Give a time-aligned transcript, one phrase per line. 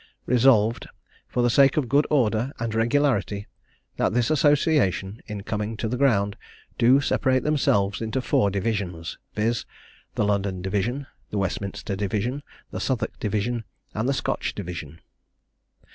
[0.25, 0.87] "Resolved,
[1.27, 3.45] For the sake of good order and regularity,
[3.97, 6.37] that this association, in coming to the ground,
[6.79, 9.63] do separate themselves into four divisions, viz.
[10.15, 12.41] the London division, the Westminster division,
[12.71, 15.01] the Southwark division, and the Scotch division.